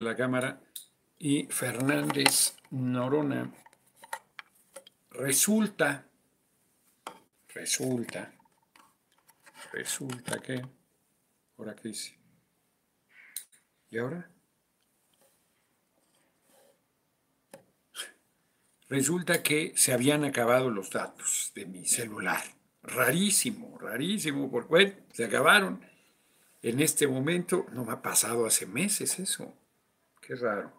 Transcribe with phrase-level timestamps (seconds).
[0.00, 0.60] la Cámara
[1.18, 3.52] y Fernández Norona.
[5.10, 6.06] Resulta,
[7.48, 8.32] resulta,
[9.72, 10.62] resulta que,
[11.56, 12.16] ahora qué dice,
[13.90, 14.30] ¿y ahora?
[18.88, 22.42] Resulta que se habían acabado los datos de mi celular.
[22.82, 25.84] Rarísimo, rarísimo, porque bueno, se acabaron.
[26.62, 29.58] En este momento no me ha pasado hace meses eso.
[30.28, 30.70] Qué raro.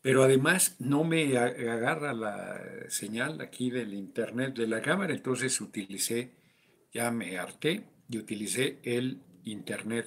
[0.00, 6.30] Pero además no me agarra la señal aquí del internet de la cámara, entonces utilicé,
[6.92, 10.06] ya me harté y utilicé el internet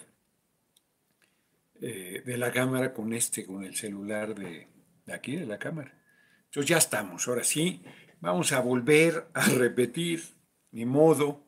[1.81, 4.69] eh, de la cámara con este, con el celular de,
[5.05, 6.01] de aquí de la cámara.
[6.45, 7.83] Entonces ya estamos, ahora sí,
[8.21, 10.23] vamos a volver a repetir,
[10.71, 11.43] mi modo.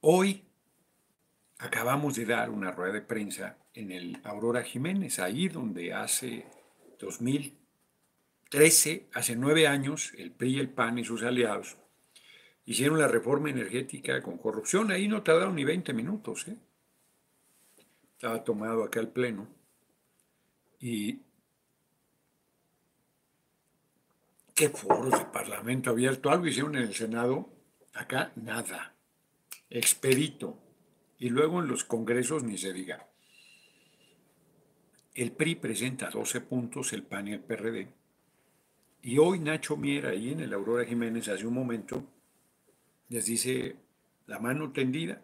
[0.00, 0.44] Hoy
[1.62, 6.44] acabamos de dar una rueda de prensa en el Aurora Jiménez, ahí donde hace
[6.98, 11.78] 2013, hace nueve años, el PRI, el PAN y sus aliados
[12.64, 14.90] hicieron la reforma energética con corrupción.
[14.90, 16.46] Ahí no tardaron ni 20 minutos.
[16.48, 16.56] ¿eh?
[18.12, 19.48] Estaba tomado acá el pleno.
[20.80, 21.20] Y
[24.54, 26.30] qué foros de parlamento abierto.
[26.30, 27.48] Algo hicieron en el Senado.
[27.94, 28.94] Acá nada.
[29.70, 30.61] Expedito.
[31.22, 33.06] Y luego en los congresos ni se diga.
[35.14, 37.86] El PRI presenta 12 puntos, el PAN y el PRD.
[39.02, 42.04] Y hoy Nacho Miera, ahí en el Aurora Jiménez, hace un momento,
[43.08, 43.76] les dice
[44.26, 45.22] la mano tendida,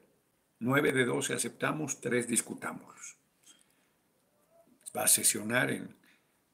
[0.60, 3.16] 9 de 12 aceptamos, 3 discutamos.
[4.96, 5.96] Va a sesionar en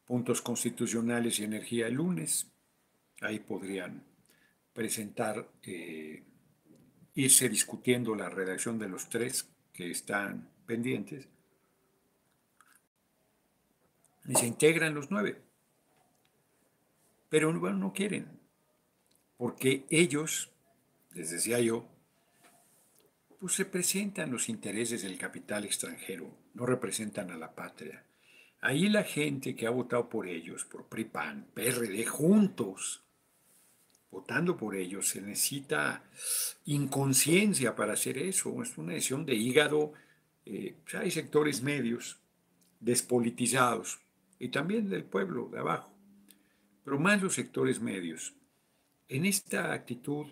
[0.07, 2.51] puntos constitucionales y energía el lunes.
[3.21, 4.05] Ahí podrían
[4.73, 6.23] presentar, eh,
[7.15, 11.29] irse discutiendo la redacción de los tres que están pendientes
[14.27, 15.41] y se integran los nueve.
[17.29, 18.29] Pero no quieren,
[19.37, 20.51] porque ellos,
[21.13, 21.89] les decía yo,
[23.41, 28.05] pues representan los intereses del capital extranjero, no representan a la patria.
[28.61, 33.04] Ahí la gente que ha votado por ellos, por PRIPAN, PRD, juntos,
[34.15, 36.05] votando por ellos, se necesita
[36.67, 38.63] inconsciencia para hacer eso.
[38.63, 39.93] Es una decisión de hígado.
[40.47, 42.19] Eh, hay sectores medios
[42.79, 43.99] despolitizados
[44.39, 45.93] y también del pueblo de abajo,
[46.85, 48.35] pero más los sectores medios,
[49.09, 50.27] en esta actitud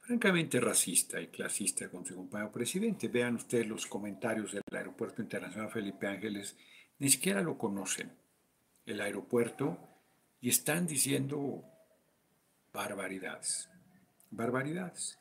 [0.00, 3.08] francamente racista y clasista con su compañero presidente.
[3.08, 6.56] Vean ustedes los comentarios del Aeropuerto Internacional Felipe Ángeles,
[6.98, 8.10] ni siquiera lo conocen,
[8.86, 9.78] el aeropuerto,
[10.40, 11.62] y están diciendo
[12.72, 13.68] barbaridades,
[14.30, 15.18] barbaridades.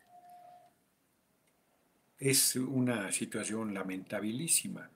[2.17, 4.89] Es una situación lamentabilísima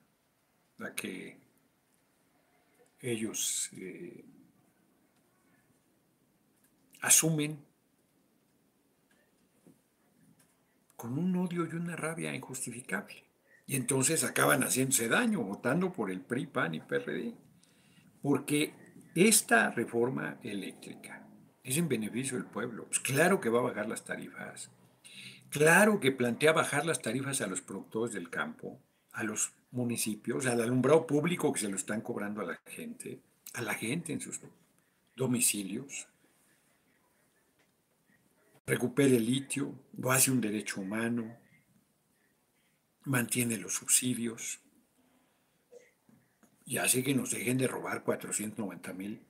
[0.78, 1.38] la que
[3.00, 4.24] ellos eh,
[7.00, 7.64] asumen
[10.96, 13.24] con un odio y una rabia injustificable.
[13.66, 17.34] Y entonces acaban haciéndose daño votando por el PRI, PAN y PRD.
[18.22, 18.74] Porque
[19.14, 21.23] esta reforma eléctrica
[21.64, 22.84] es en beneficio del pueblo.
[22.84, 24.70] Pues claro que va a bajar las tarifas.
[25.50, 28.78] Claro que plantea bajar las tarifas a los productores del campo,
[29.12, 33.20] a los municipios, al alumbrado público que se lo están cobrando a la gente,
[33.54, 34.40] a la gente en sus
[35.16, 36.06] domicilios.
[38.66, 41.36] Recupere el litio, lo hace un derecho humano,
[43.04, 44.60] mantiene los subsidios
[46.66, 49.22] y hace que nos dejen de robar 490 mil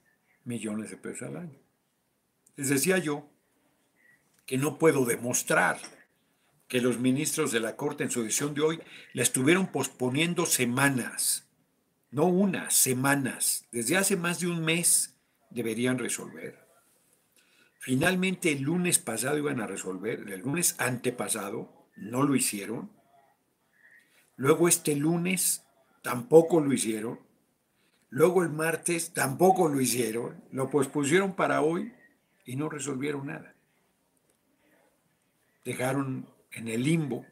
[0.45, 1.63] millones de pesos al año.
[2.56, 3.28] Les decía yo
[4.47, 5.78] que no puedo demostrar
[6.69, 8.81] que los ministros de la Corte en su decisión de hoy
[9.12, 11.48] la estuvieron posponiendo semanas,
[12.10, 13.66] no unas, semanas.
[13.72, 15.16] Desde hace más de un mes
[15.50, 16.65] deberían resolver.
[17.81, 22.91] Finalmente el lunes pasado iban a resolver, el lunes antepasado no lo hicieron.
[24.36, 25.65] Luego este lunes
[26.03, 27.21] tampoco lo hicieron.
[28.10, 30.42] Luego el martes tampoco lo hicieron.
[30.51, 31.92] Lo pospusieron para hoy
[32.44, 33.54] y no resolvieron nada.
[35.64, 37.26] Dejaron en el limbo,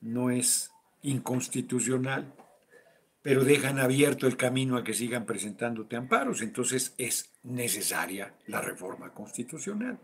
[0.00, 0.72] no es
[1.02, 2.34] inconstitucional,
[3.22, 9.12] pero dejan abierto el camino a que sigan presentándote amparos, entonces es necesaria la reforma
[9.12, 9.98] constitucional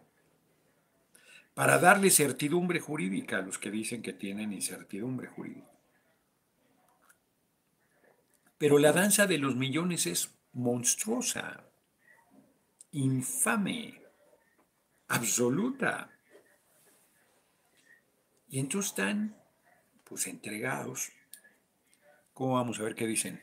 [1.54, 5.68] para darle certidumbre jurídica a los que dicen que tienen incertidumbre jurídica.
[8.58, 11.64] Pero la danza de los millones es monstruosa,
[12.92, 14.00] infame,
[15.08, 16.10] absoluta.
[18.48, 19.36] Y entonces están
[20.04, 21.10] pues entregados
[22.34, 23.40] ¿Cómo vamos a ver qué dicen?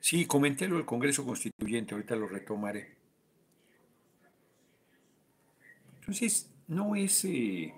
[0.00, 2.96] Sí, comenté lo del Congreso Constituyente, ahorita lo retomaré.
[6.00, 7.74] Entonces, no es eh,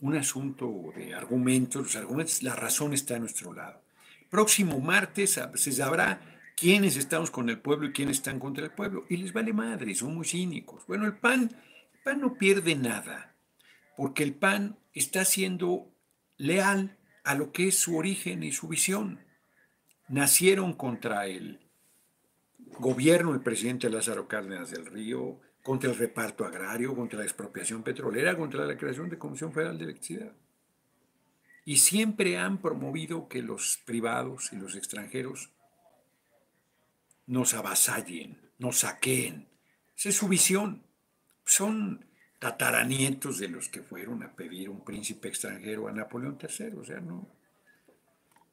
[0.00, 3.82] un asunto de argumentos, los argumentos, la razón está a nuestro lado.
[4.30, 9.04] Próximo martes se sabrá quiénes estamos con el pueblo y quiénes están contra el pueblo.
[9.08, 10.86] Y les vale madre, son muy cínicos.
[10.86, 11.50] Bueno, el PAN,
[11.92, 13.36] el PAN no pierde nada,
[13.96, 15.90] porque el PAN está siendo
[16.36, 19.20] leal a lo que es su origen y su visión.
[20.08, 21.60] Nacieron contra el
[22.78, 28.36] gobierno del presidente Lázaro Cárdenas del Río, contra el reparto agrario, contra la expropiación petrolera,
[28.36, 30.32] contra la creación de Comisión Federal de Electricidad.
[31.64, 35.50] Y siempre han promovido que los privados y los extranjeros
[37.28, 39.48] nos avasallen, nos saqueen.
[39.96, 40.82] Esa es su visión.
[41.44, 42.04] Son
[42.38, 46.78] tataranietos de los que fueron a pedir un príncipe extranjero a Napoleón III.
[46.78, 47.28] O sea, no,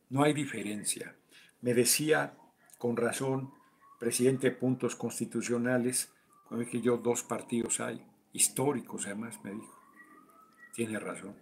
[0.09, 1.15] no hay diferencia.
[1.61, 2.37] Me decía
[2.77, 3.53] con razón,
[3.99, 6.11] presidente de puntos constitucionales,
[6.47, 9.79] cuando dije yo dos partidos hay, históricos además, me dijo.
[10.73, 11.35] Tiene razón,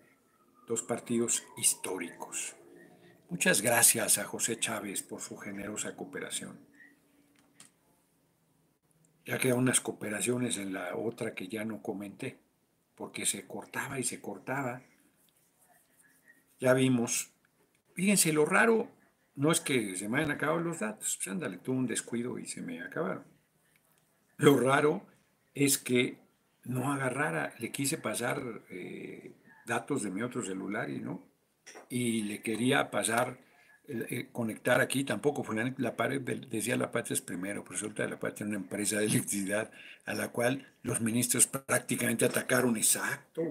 [0.68, 2.56] dos partidos históricos.
[3.30, 6.73] Muchas gracias a José Chávez por su generosa cooperación.
[9.26, 12.40] Ya quedan unas cooperaciones en la otra que ya no comenté,
[12.96, 14.82] porque se cortaba y se cortaba.
[16.60, 17.32] Ya vimos.
[17.94, 18.90] Fíjense, lo raro
[19.36, 21.18] no es que se me hayan acabado los datos.
[21.18, 23.24] Pues ándale, tuve un descuido y se me acabaron.
[24.38, 25.06] Lo raro
[25.54, 26.20] es que
[26.64, 29.34] no agarrara, le quise pasar eh,
[29.66, 31.24] datos de mi otro celular y no.
[31.90, 33.40] Y le quería pasar
[33.86, 35.44] eh, conectar aquí tampoco
[35.78, 35.92] la
[36.50, 39.72] decía la patria es primero, pero resulta que la patria es una empresa de electricidad
[40.06, 43.44] a la cual los ministros prácticamente atacaron, exacto,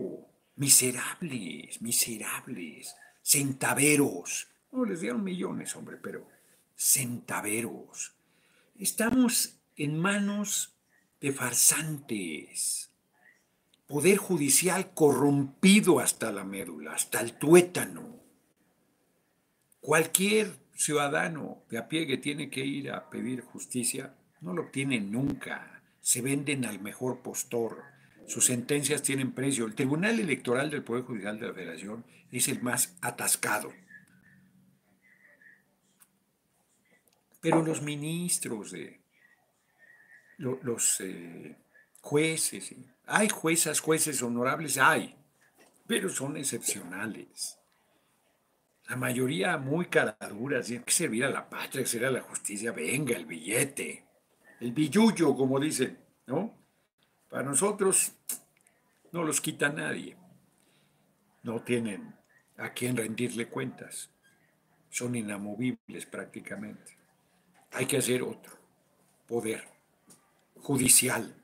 [0.56, 6.26] miserables, miserables, centaveros, no les dieron millones, hombre, pero
[6.74, 8.14] centaveros.
[8.78, 10.72] Estamos en manos
[11.20, 12.90] de farsantes,
[13.86, 18.21] poder judicial corrompido hasta la médula, hasta el tuétano
[19.82, 25.00] Cualquier ciudadano de a pie que tiene que ir a pedir justicia no lo obtiene
[25.00, 25.82] nunca.
[26.00, 27.82] Se venden al mejor postor.
[28.28, 29.66] Sus sentencias tienen precio.
[29.66, 33.72] El Tribunal Electoral del Poder Judicial de la Federación es el más atascado.
[37.40, 39.00] Pero los ministros de
[40.38, 41.56] los eh,
[42.00, 42.72] jueces,
[43.06, 45.16] hay juezas, jueces honorables, hay,
[45.88, 47.58] pero son excepcionales.
[48.92, 53.16] La mayoría muy caraduras, tiene que servir a la patria, servir a la justicia, venga,
[53.16, 54.04] el billete,
[54.60, 56.54] el billullo, como dicen, ¿no?
[57.30, 58.12] Para nosotros
[59.10, 60.14] no los quita nadie.
[61.42, 62.14] No tienen
[62.58, 64.10] a quién rendirle cuentas.
[64.90, 66.98] Son inamovibles prácticamente.
[67.70, 68.58] Hay que hacer otro
[69.26, 69.66] poder
[70.56, 71.34] judicial.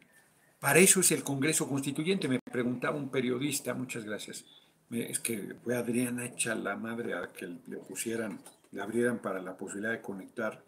[0.60, 4.44] Para eso es el Congreso Constituyente, me preguntaba un periodista, muchas gracias
[4.90, 8.40] es que fue Adriana hecha la madre a que le pusieran,
[8.72, 10.62] le abrieran para la posibilidad de conectar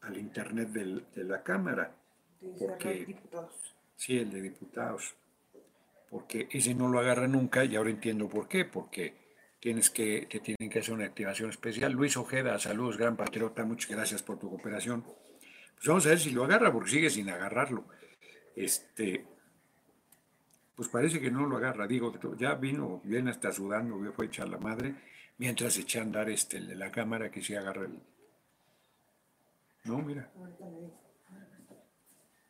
[0.00, 1.94] al internet de la Cámara.
[2.58, 3.16] Porque,
[3.96, 5.14] sí, el de diputados.
[6.10, 8.64] Porque ese no lo agarra nunca y ahora entiendo por qué.
[8.64, 9.14] Porque
[9.60, 11.92] tienes que, te tienen que hacer una activación especial.
[11.92, 15.02] Luis Ojeda, saludos, gran patriota, muchas gracias por tu cooperación.
[15.02, 17.84] Pues vamos a ver si lo agarra, porque sigue sin agarrarlo.
[18.54, 19.26] Este,
[20.76, 21.86] pues parece que no lo agarra.
[21.86, 24.94] Digo, ya vino, viene hasta sudando, fue a echar la madre,
[25.38, 27.98] mientras echa a andar este, el de la cámara que se agarra el...
[29.84, 30.30] No, mira.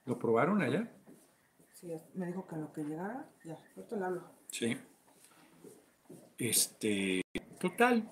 [0.04, 0.90] ¿Lo probaron allá?
[1.74, 4.30] Sí, me dijo que en lo que llegara, ya, ahorita le hablo.
[4.50, 4.76] Sí.
[6.38, 7.22] Este,
[7.60, 8.10] total,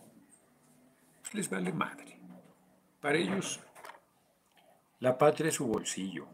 [1.23, 2.21] pues les vale madre.
[3.00, 3.61] Para ellos,
[5.00, 6.26] la patria es su bolsillo.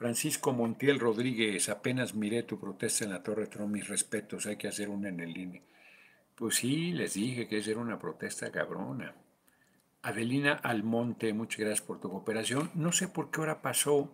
[0.00, 4.66] Francisco Montiel Rodríguez, apenas miré tu protesta en la Torre Trump, mis respetos, hay que
[4.66, 5.62] hacer una en el INE.
[6.34, 9.14] Pues sí, les dije que esa era una protesta cabrona.
[10.00, 12.70] Adelina Almonte, muchas gracias por tu cooperación.
[12.74, 14.10] No sé por qué ahora pasó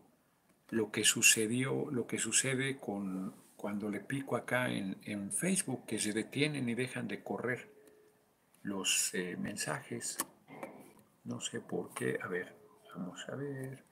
[0.71, 6.13] lo que sucedió, lo que sucede con cuando le pico acá en, Facebook, que se
[6.13, 7.71] detienen y dejan de correr
[8.65, 10.19] los eh, mensajes.
[11.23, 12.19] No sé por qué.
[12.21, 12.57] A ver,
[12.93, 13.87] vamos a ver.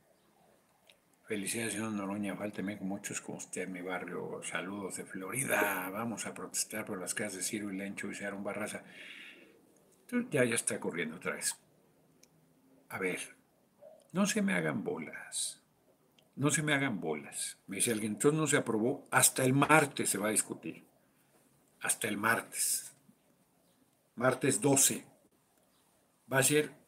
[1.26, 2.36] Felicidades, señor Noroña.
[2.36, 4.42] Fálteme muchos como usted en mi barrio.
[4.42, 5.88] Saludos de Florida.
[5.90, 8.82] Vamos a protestar por las casas de Ciro y Lencho y Searon Barraza.
[10.30, 11.56] Ya, ya está corriendo otra vez.
[12.90, 13.18] A ver,
[14.12, 15.62] no se me hagan bolas.
[16.36, 17.56] No se me hagan bolas.
[17.68, 19.06] Me dice alguien, entonces no se aprobó.
[19.10, 20.84] Hasta el martes se va a discutir.
[21.80, 22.92] Hasta el martes.
[24.14, 25.06] martes 12.
[26.30, 26.83] Va a ser,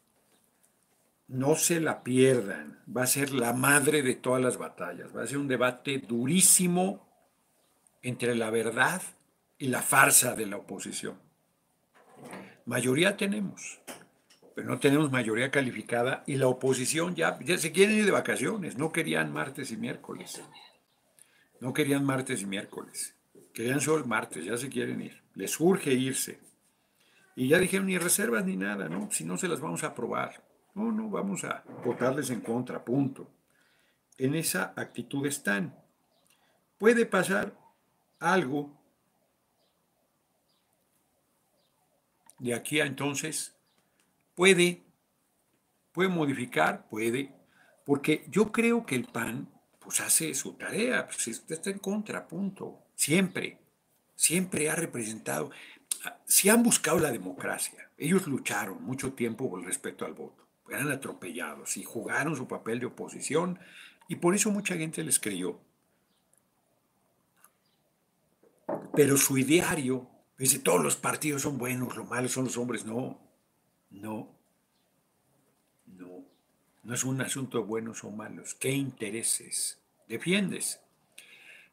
[1.27, 5.27] no se la pierdan, va a ser la madre de todas las batallas, va a
[5.27, 7.05] ser un debate durísimo
[8.01, 9.01] entre la verdad
[9.57, 11.19] y la farsa de la oposición.
[12.65, 13.79] Mayoría tenemos,
[14.55, 18.77] pero no tenemos mayoría calificada y la oposición ya, ya se quieren ir de vacaciones,
[18.77, 20.41] no querían martes y miércoles.
[21.59, 23.15] No querían martes y miércoles,
[23.53, 26.39] querían solo martes, ya se quieren ir, les urge irse.
[27.35, 29.09] Y ya dijeron ni reservas ni nada, ¿no?
[29.11, 30.46] Si no se las vamos a aprobar.
[30.77, 33.27] No, no, vamos a votarles en contra, punto.
[34.19, 35.75] En esa actitud están.
[36.77, 37.57] Puede pasar
[38.19, 38.79] algo
[42.37, 43.55] de aquí a entonces,
[44.35, 44.83] puede,
[45.93, 47.33] puede modificar, puede,
[47.83, 52.83] porque yo creo que el PAN pues hace su tarea, pues está en contra, punto,
[52.93, 53.57] siempre,
[54.15, 55.49] siempre ha representado,
[56.25, 60.91] si han buscado la democracia, ellos lucharon mucho tiempo por el respeto al voto, eran
[60.91, 63.59] atropellados y jugaron su papel de oposición
[64.07, 65.59] y por eso mucha gente les creyó.
[68.93, 72.85] Pero su ideario Dice, todos los partidos son buenos, lo malo son los hombres.
[72.85, 73.19] No,
[73.89, 74.29] no,
[75.87, 76.25] no.
[76.83, 78.53] No es un asunto de buenos o malos.
[78.53, 80.79] ¿Qué intereses defiendes?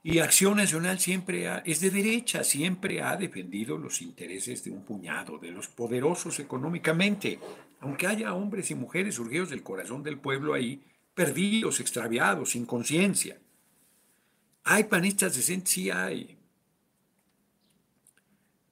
[0.03, 5.39] Y Acción Nacional siempre es de derecha, siempre ha defendido los intereses de un puñado,
[5.39, 7.39] de los poderosos económicamente,
[7.85, 10.83] aunque haya hombres y mujeres surgidos del corazón del pueblo ahí,
[11.15, 13.39] perdidos, extraviados, sin conciencia.
[14.65, 15.75] ¿Hay panistas decentes?
[15.75, 16.39] Sí hay.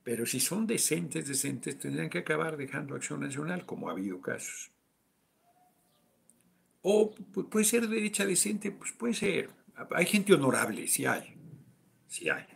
[0.02, 4.70] Pero si son decentes, decentes, tendrían que acabar dejando acción nacional, como ha habido casos.
[6.80, 7.14] O
[7.50, 9.50] puede ser derecha decente, pues puede ser.
[9.90, 11.34] Hay gente honorable, sí hay.
[12.08, 12.46] Sí hay.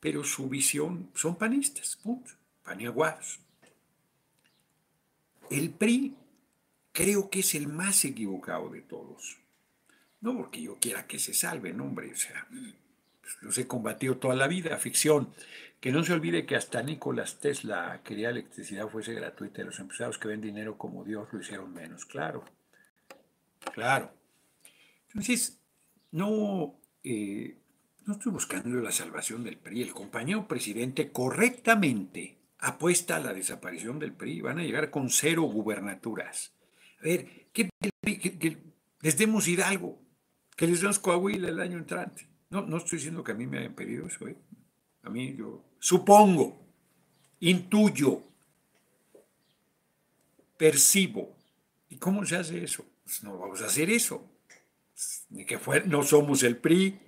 [0.00, 2.32] Pero su visión son panistas, punto.
[2.64, 3.45] Paniaguados.
[5.50, 6.16] El PRI
[6.92, 9.38] creo que es el más equivocado de todos.
[10.20, 12.12] No porque yo quiera que se salve, hombre.
[12.12, 12.46] O sea,
[13.20, 15.32] pues, los he combatido toda la vida, ficción.
[15.80, 20.18] Que no se olvide que hasta Nicolás Tesla quería electricidad fuese gratuita y los empresarios
[20.18, 22.06] que ven dinero como Dios lo hicieron menos.
[22.06, 22.44] Claro,
[23.74, 24.10] claro.
[25.08, 25.58] Entonces,
[26.12, 26.74] no,
[27.04, 27.56] eh,
[28.06, 29.82] no estoy buscando la salvación del PRI.
[29.82, 34.40] El compañero presidente correctamente apuesta a la desaparición del PRI.
[34.40, 36.52] Van a llegar con cero gubernaturas.
[37.00, 37.70] A ver, que,
[39.00, 39.98] les demos Hidalgo,
[40.56, 42.26] que les demos Coahuila el año entrante.
[42.50, 44.26] No, no estoy diciendo que a mí me hayan pedido eso.
[44.26, 44.36] ¿eh?
[45.02, 46.58] A mí yo supongo,
[47.40, 48.22] intuyo,
[50.56, 51.34] percibo.
[51.88, 52.84] ¿Y cómo se hace eso?
[53.04, 54.28] Pues no vamos a hacer eso.
[55.30, 56.98] Ni que no somos el PRI,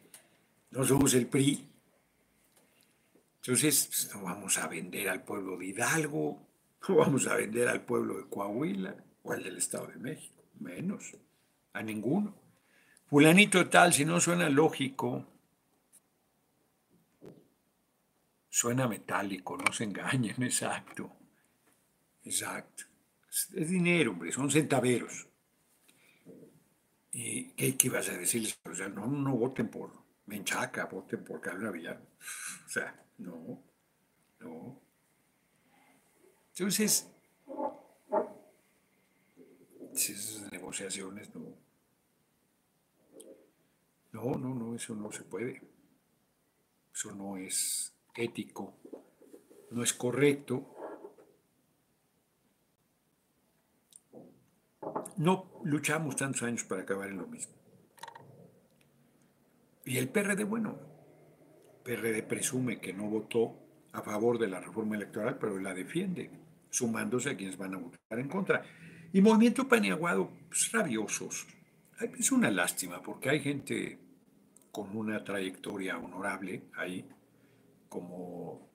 [0.70, 1.66] no somos el PRI.
[3.48, 6.46] Entonces, pues, no vamos a vender al pueblo de Hidalgo,
[6.86, 11.16] no vamos a vender al pueblo de Coahuila o al del Estado de México, menos,
[11.72, 12.34] a ninguno.
[13.06, 15.26] Fulanito tal, si no suena lógico,
[18.50, 21.10] suena metálico, no se engañen, exacto.
[22.24, 22.84] Exacto.
[23.30, 25.26] Es dinero, hombre, son centaveros.
[27.12, 28.60] ¿Y qué, qué ibas a decirles?
[28.70, 32.00] O sea, no, no voten por Menchaca, voten por Carlos Villar.
[32.66, 33.62] O sea, no,
[34.40, 34.78] no.
[36.50, 37.08] Entonces,
[39.94, 41.56] esas negociaciones no.
[44.12, 45.62] No, no, no, eso no se puede.
[46.92, 48.74] Eso no es ético,
[49.70, 50.74] no es correcto.
[55.16, 57.54] No luchamos tantos años para acabar en lo mismo.
[59.88, 60.78] Y el PRD, bueno,
[61.82, 63.58] PRD presume que no votó
[63.92, 66.30] a favor de la reforma electoral, pero la defiende,
[66.68, 68.62] sumándose a quienes van a votar en contra.
[69.14, 71.46] Y Movimiento Paniaguado, pues, rabiosos.
[72.18, 73.98] Es una lástima porque hay gente
[74.70, 77.08] con una trayectoria honorable ahí,
[77.88, 78.68] como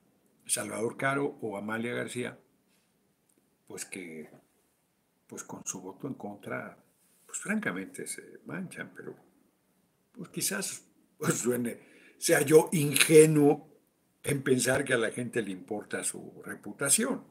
[0.47, 2.39] Salvador Caro o Amalia García,
[3.67, 4.31] pues que
[5.27, 6.75] pues con su voto en contra,
[7.27, 9.15] pues francamente se manchan, pero
[10.11, 11.79] pues quizás pues suene,
[12.17, 13.69] sea yo ingenuo
[14.23, 17.25] en pensar que a la gente le importa su reputación.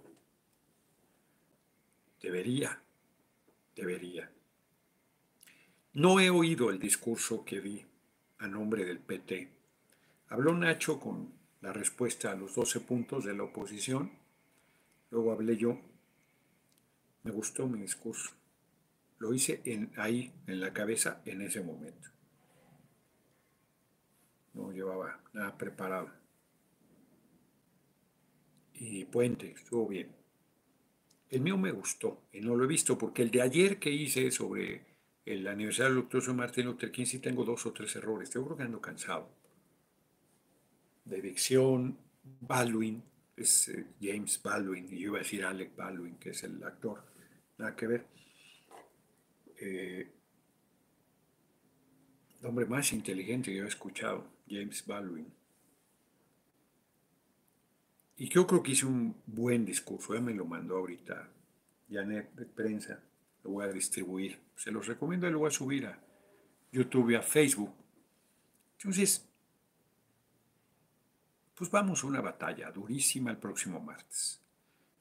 [2.20, 2.82] Debería,
[3.74, 4.30] debería.
[5.94, 7.84] No he oído el discurso que vi
[8.38, 9.48] a nombre del PT.
[10.28, 14.12] Habló Nacho con la respuesta a los 12 puntos de la oposición.
[15.10, 15.80] Luego hablé yo.
[17.22, 18.30] Me gustó mi discurso.
[19.18, 19.62] Lo hice
[19.96, 22.10] ahí, en la cabeza, en ese momento.
[24.54, 26.10] No llevaba nada preparado.
[28.74, 30.14] y Puente, estuvo bien.
[31.30, 34.30] El mío me gustó y no lo he visto porque el de ayer que hice
[34.30, 34.84] sobre
[35.24, 38.30] el aniversario del doctor Martin Luther King sí tengo dos o tres errores.
[38.30, 39.30] Yo creo que ando cansado.
[41.04, 41.96] De dicción,
[42.40, 43.02] Baldwin,
[43.36, 47.02] es eh, James Baldwin, y yo iba a decir Alec Baldwin, que es el actor,
[47.58, 48.06] nada que ver.
[49.58, 50.12] Eh,
[52.40, 55.32] el hombre más inteligente que yo he escuchado, James Baldwin.
[58.16, 61.30] Y yo creo que hizo un buen discurso, ya me lo mandó ahorita
[61.90, 63.02] Janet de prensa,
[63.42, 64.38] lo voy a distribuir.
[64.54, 65.98] Se los recomiendo y lo voy a subir a
[66.70, 67.74] YouTube y a Facebook.
[68.78, 69.28] Entonces,
[71.54, 74.40] pues vamos a una batalla durísima el próximo martes.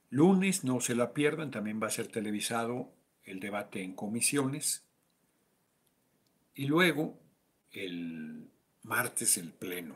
[0.09, 2.93] Lunes, no se la pierdan, también va a ser televisado
[3.23, 4.85] el debate en comisiones.
[6.53, 7.19] Y luego,
[7.71, 8.50] el
[8.83, 9.95] martes, el pleno.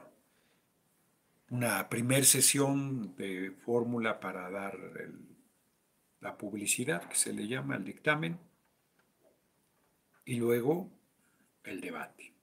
[1.50, 4.78] Una primer sesión de fórmula para dar
[6.22, 8.40] la publicidad, que se le llama el dictamen.
[10.26, 10.90] Y luego,
[11.64, 12.34] el debate.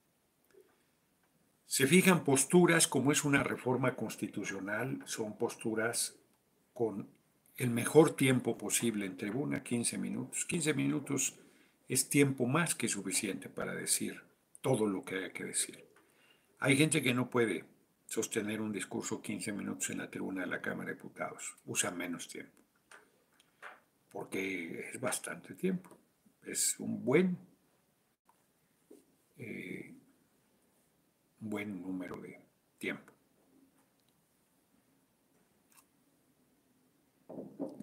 [1.67, 6.15] Se fijan posturas, como es una reforma constitucional, son posturas
[6.75, 7.09] con
[7.57, 10.45] el mejor tiempo posible en tribuna, 15 minutos.
[10.45, 11.39] 15 minutos
[11.89, 14.23] es tiempo más que suficiente para decir
[14.61, 15.92] todo lo que haya que decir.
[16.65, 17.65] Hay gente que no puede
[18.07, 22.29] sostener un discurso 15 minutos en la tribuna de la Cámara de Diputados, usa menos
[22.29, 22.57] tiempo,
[24.13, 25.99] porque es bastante tiempo,
[26.45, 27.37] es un buen
[29.39, 29.93] eh,
[31.41, 32.39] buen número de
[32.79, 33.13] tiempo.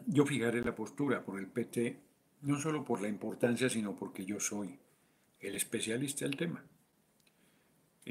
[0.07, 1.99] Yo fijaré la postura por el PT,
[2.43, 4.79] no solo por la importancia, sino porque yo soy
[5.41, 6.63] el especialista del tema.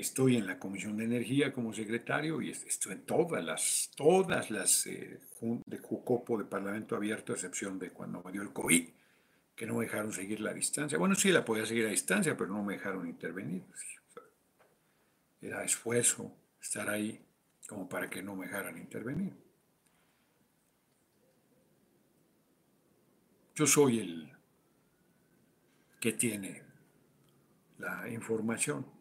[0.00, 4.86] Estoy en la Comisión de Energía como secretario y estoy en todas las, todas las
[4.86, 8.88] eh, de Jucopo de Parlamento Abierto, a excepción de cuando me dio el COVID,
[9.56, 10.98] que no me dejaron seguir la distancia.
[10.98, 13.64] Bueno, sí la podía seguir a distancia, pero no me dejaron intervenir
[15.40, 17.24] era esfuerzo estar ahí
[17.68, 19.36] como para que no me dejaran intervenir.
[23.54, 24.32] Yo soy el
[26.00, 26.62] que tiene
[27.78, 28.97] la información.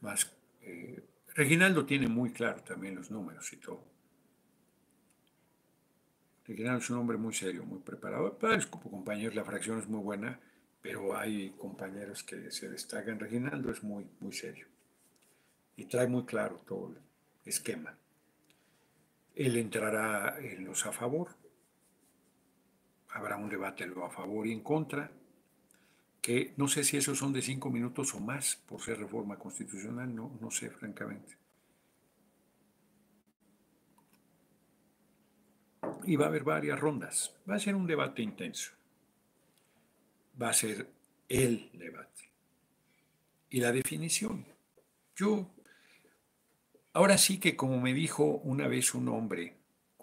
[0.00, 0.32] Más,
[0.62, 1.02] eh,
[1.34, 3.84] Reginaldo tiene muy claro también los números y todo.
[6.46, 8.38] Reginaldo es un hombre muy serio, muy preparado.
[8.70, 10.40] Como compañeros, la fracción es muy buena
[10.86, 13.18] pero hay compañeros que se destacan.
[13.18, 14.68] Reginaldo es muy, muy serio
[15.74, 17.02] y trae muy claro todo el
[17.44, 17.98] esquema.
[19.34, 21.34] Él entrará en los a favor,
[23.08, 25.10] habrá un debate a favor y en contra,
[26.26, 30.12] que no sé si esos son de cinco minutos o más por ser reforma constitucional,
[30.12, 31.38] no, no sé francamente.
[36.04, 38.76] Y va a haber varias rondas, va a ser un debate intenso
[40.40, 40.88] va a ser
[41.28, 42.30] el debate.
[43.50, 44.46] Y la definición.
[45.14, 45.50] Yo,
[46.92, 49.55] ahora sí que como me dijo una vez un hombre,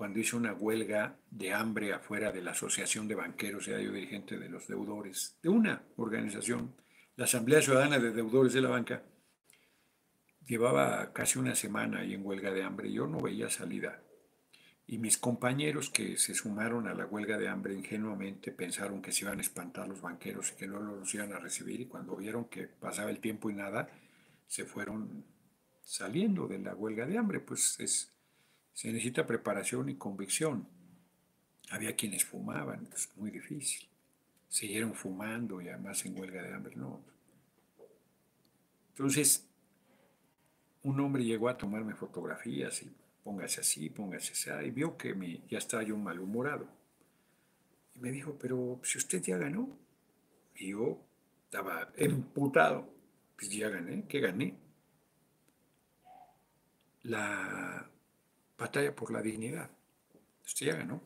[0.04, 4.38] cuando hizo una huelga de hambre afuera de la Asociación de Banqueros, era yo dirigente
[4.38, 6.76] de los deudores, de una organización,
[7.16, 9.02] la Asamblea Ciudadana de Deudores de la Banca,
[10.46, 14.04] llevaba casi una semana ahí en huelga de hambre, yo no veía salida.
[14.88, 19.24] Y mis compañeros que se sumaron a la huelga de hambre ingenuamente pensaron que se
[19.24, 22.50] iban a espantar los banqueros y que no los iban a recibir y cuando vieron
[22.50, 23.88] que pasaba el tiempo y nada,
[24.48, 25.24] se fueron
[25.82, 27.40] saliendo de la huelga de hambre.
[27.40, 28.14] Pues es,
[28.74, 30.68] se necesita preparación y convicción.
[31.70, 33.88] Había quienes fumaban, es muy difícil.
[34.50, 37.02] Siguieron fumando y además en huelga de hambre, no.
[38.90, 39.48] Entonces,
[40.84, 42.92] un hombre llegó a tomarme fotografías y
[43.24, 46.68] póngase así, póngase así, y vio que me, ya estaba yo malhumorado.
[47.96, 49.70] Y me dijo, pero si usted ya ganó.
[50.56, 51.00] Y yo
[51.46, 52.92] estaba emputado.
[53.36, 54.56] Pues ya gané, ¿qué gané?
[57.04, 57.90] La
[58.64, 59.70] batalla por la dignidad.
[60.46, 61.02] Usted ya ganó.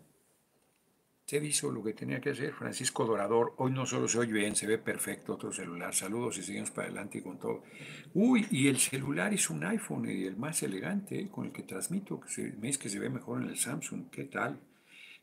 [1.21, 2.53] Usted hizo lo que tenía que hacer.
[2.53, 5.93] Francisco Dorador, hoy no solo se oye bien, se ve perfecto otro celular.
[5.93, 7.63] Saludos y seguimos para adelante y con todo.
[8.13, 11.63] Uy, y el celular es un iPhone y el más elegante, eh, con el que
[11.63, 12.21] transmito.
[12.59, 14.09] Me dice que se ve mejor en el Samsung.
[14.09, 14.57] ¿Qué tal?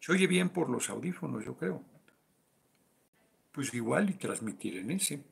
[0.00, 1.82] Se oye bien por los audífonos, yo creo.
[3.52, 5.22] Pues igual y transmitir en ese.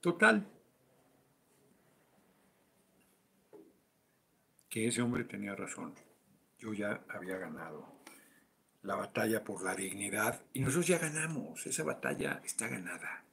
[0.00, 0.55] Total.
[4.84, 5.94] Ese hombre tenía razón
[6.58, 7.86] yo ya había ganado
[8.82, 13.24] la batalla por la dignidad y nosotros ya ganamos, esa batalla está ganada.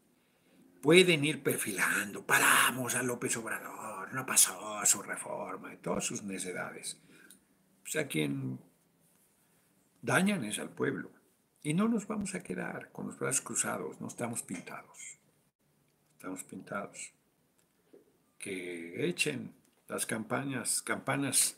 [0.82, 7.00] Pueden ir perfilando, paramos a López Obrador, no pasó su reforma y todas sus necedades.
[7.82, 8.60] Pues a quien
[10.02, 11.12] dañan es al pueblo.
[11.62, 15.18] Y no nos vamos a quedar con los brazos cruzados, no estamos pintados.
[16.18, 17.14] Estamos pintados.
[18.38, 19.54] Que echen
[19.94, 21.56] las campañas, campanas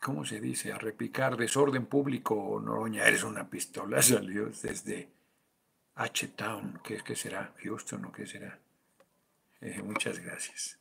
[0.00, 0.72] ¿cómo se dice?
[0.72, 5.08] A replicar desorden público, Noroña, eres una pistola, salió desde
[5.96, 7.52] H-Town, ¿qué, ¿qué será?
[7.60, 8.56] Houston o qué será?
[9.62, 10.78] Eh, muchas gracias.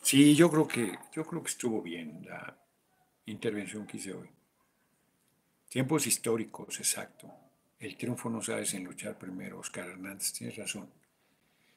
[0.00, 2.56] Sí, yo creo que yo creo que estuvo bien la
[3.26, 4.30] intervención que hice hoy.
[5.68, 7.30] Tiempos históricos, exacto.
[7.78, 11.01] El triunfo no sabes en luchar primero, Oscar Hernández, tienes razón.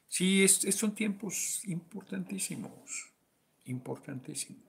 [0.08, 3.12] Sí, es, son tiempos importantísimos,
[3.64, 4.66] importantísimos.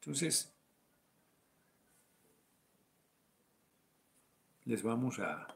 [0.00, 0.52] Entonces,
[4.64, 5.46] les vamos a,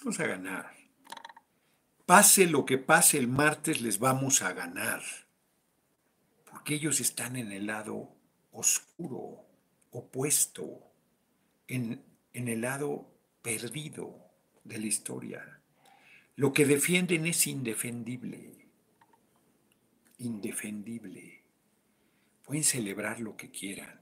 [0.00, 0.76] vamos a ganar.
[2.06, 5.02] Pase lo que pase el martes, les vamos a ganar.
[6.50, 8.16] Porque ellos están en el lado
[8.50, 9.46] oscuro,
[9.90, 10.90] opuesto,
[11.66, 14.30] en, en el lado perdido
[14.64, 15.57] de la historia.
[16.38, 18.54] Lo que defienden es indefendible.
[20.18, 21.42] Indefendible.
[22.44, 24.00] Pueden celebrar lo que quieran,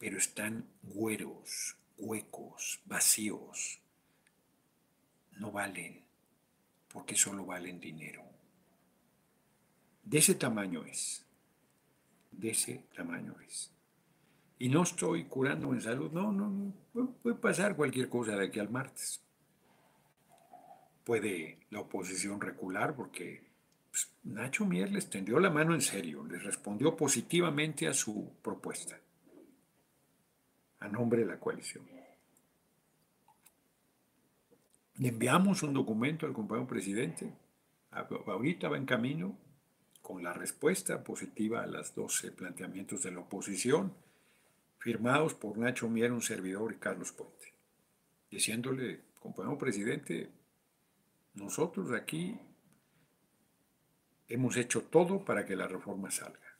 [0.00, 3.78] pero están güeros, huecos, vacíos.
[5.38, 6.02] No valen,
[6.92, 8.24] porque solo valen dinero.
[10.02, 11.24] De ese tamaño es.
[12.32, 13.70] De ese tamaño es.
[14.58, 17.12] Y no estoy curando en salud, no, no, no.
[17.22, 19.22] Puede pasar cualquier cosa de aquí al martes.
[21.04, 23.42] Puede la oposición recular porque
[23.90, 28.98] pues, Nacho Mier les tendió la mano en serio, les respondió positivamente a su propuesta,
[30.80, 31.84] a nombre de la coalición.
[34.96, 37.32] Le enviamos un documento al compañero presidente,
[37.90, 39.36] ahorita va en camino,
[40.00, 43.94] con la respuesta positiva a los 12 planteamientos de la oposición
[44.78, 47.54] firmados por Nacho Mier, un servidor y Carlos Puente,
[48.30, 50.28] diciéndole, compañero presidente,
[51.34, 52.38] nosotros aquí
[54.28, 56.56] hemos hecho todo para que la reforma salga.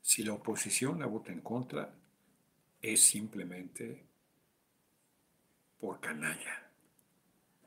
[0.00, 1.94] Si la oposición la vota en contra,
[2.80, 4.06] es simplemente
[5.80, 6.70] por canalla,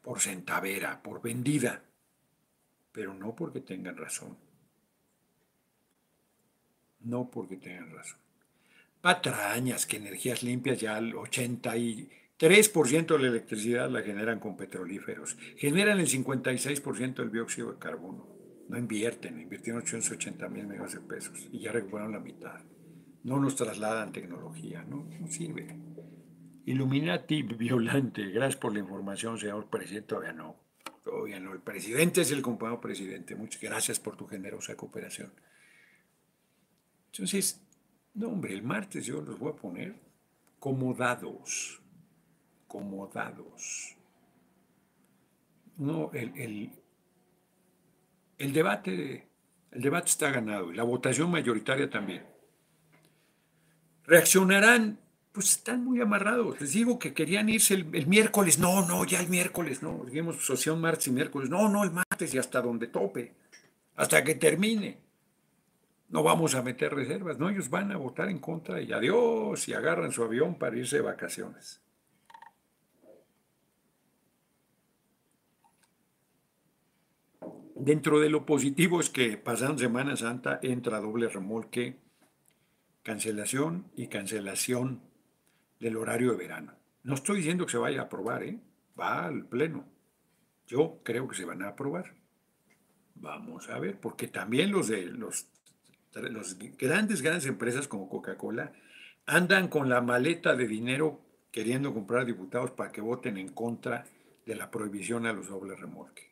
[0.01, 1.83] por centavera, por vendida,
[2.91, 4.37] pero no porque tengan razón.
[7.01, 8.21] No porque tengan razón
[9.01, 11.15] patrañas que energías limpias ya el
[12.41, 15.37] 83% de la electricidad la generan con petrolíferos.
[15.57, 18.27] Generan el 56% del dióxido de carbono.
[18.67, 22.61] No invierten, invirtieron 880 mil millones de pesos y ya recuperaron la mitad.
[23.23, 25.77] No nos trasladan tecnología, no, no sirve.
[26.65, 30.07] Illuminati violante, gracias por la información, señor presidente.
[30.07, 30.55] Todavía no,
[31.03, 31.53] todavía no.
[31.53, 33.35] El presidente es el compañero presidente.
[33.35, 35.31] Muchas gracias por tu generosa cooperación.
[37.11, 37.61] Entonces,
[38.15, 39.95] no, hombre, el martes yo los voy a poner
[40.59, 41.80] como dados,
[42.71, 43.97] como dados.
[45.75, 46.71] No, el,
[48.37, 49.27] el, debate,
[49.71, 52.23] el debate está ganado y la votación mayoritaria también.
[54.05, 54.99] Reaccionarán,
[55.33, 56.61] pues están muy amarrados.
[56.61, 58.57] Les digo que querían irse el, miércoles.
[58.57, 60.05] No, no, ya el miércoles, no.
[60.05, 61.49] Dijimos asociación martes y miércoles.
[61.49, 63.33] No, no, el martes y hasta donde tope,
[63.95, 64.97] hasta que termine
[66.07, 69.73] no vamos a meter reservas, no, ellos van a votar en contra y adiós y
[69.73, 71.81] agarran su avión para irse de vacaciones.
[77.83, 81.97] Dentro de lo positivo es que pasando Semana Santa entra doble remolque,
[83.01, 85.01] cancelación y cancelación
[85.79, 86.73] del horario de verano.
[87.01, 88.59] No estoy diciendo que se vaya a aprobar, ¿eh?
[88.99, 89.83] va al pleno.
[90.67, 92.13] Yo creo que se van a aprobar.
[93.15, 95.47] Vamos a ver, porque también los de los
[96.13, 98.73] las grandes, grandes empresas como Coca-Cola
[99.25, 101.19] andan con la maleta de dinero
[101.51, 104.05] queriendo comprar diputados para que voten en contra
[104.45, 106.30] de la prohibición a los dobles remolque.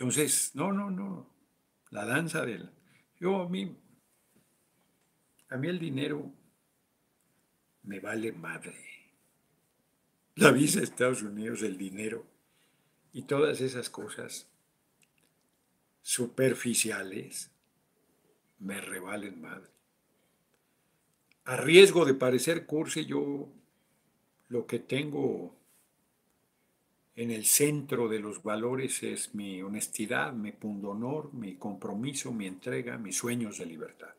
[0.00, 1.26] Entonces, no, no, no.
[1.90, 2.70] La danza del...
[3.18, 3.76] Yo a mí,
[5.50, 6.32] a mí el dinero
[7.82, 8.82] me vale madre.
[10.36, 12.24] La visa de Estados Unidos, el dinero
[13.12, 14.48] y todas esas cosas
[16.00, 17.50] superficiales
[18.58, 19.68] me revalen mal.
[21.44, 23.52] A riesgo de parecer cursi, yo
[24.48, 25.59] lo que tengo
[27.20, 32.96] en el centro de los valores es mi honestidad, mi pundonor, mi compromiso, mi entrega,
[32.96, 34.14] mis sueños de libertad.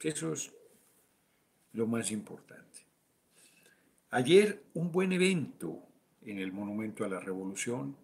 [0.00, 0.50] Eso es
[1.74, 2.86] lo más importante.
[4.08, 5.82] Ayer un buen evento,
[6.22, 7.94] en el Monumento a la Revolución,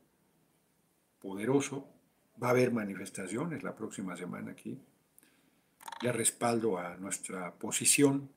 [1.19, 1.89] poderoso.
[2.43, 4.79] Va a haber manifestaciones la próxima semana aquí.
[6.03, 8.29] Le respaldo a nuestra posición.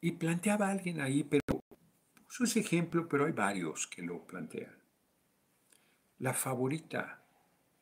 [0.00, 1.45] Y planteaba alguien ahí, pero
[2.36, 4.76] puso ese ejemplo, pero hay varios que lo plantean.
[6.18, 7.22] La favorita